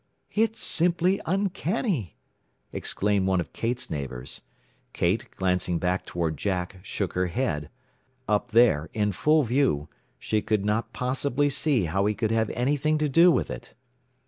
"It's 0.33 0.59
simply 0.59 1.21
uncanny," 1.27 2.17
exclaimed 2.73 3.27
one 3.27 3.39
of 3.39 3.53
Kate's 3.53 3.87
neighbors. 3.91 4.41
Kate, 4.93 5.29
glancing 5.35 5.77
back 5.77 6.07
toward 6.07 6.37
Jack, 6.37 6.77
shook 6.81 7.13
her 7.13 7.27
head. 7.27 7.69
Up 8.27 8.49
there, 8.49 8.89
in 8.95 9.11
full 9.11 9.43
view, 9.43 9.89
she 10.17 10.41
could 10.41 10.65
not 10.65 10.91
possibly 10.91 11.51
see 11.51 11.85
how 11.85 12.07
he 12.07 12.15
could 12.15 12.31
have 12.31 12.49
anything 12.55 12.97
to 12.97 13.07
do 13.07 13.29
with 13.31 13.51
it. 13.51 13.75